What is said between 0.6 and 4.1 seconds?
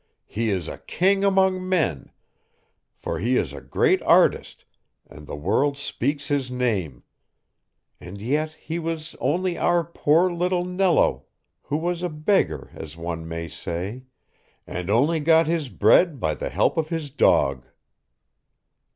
a king among men, for he is a great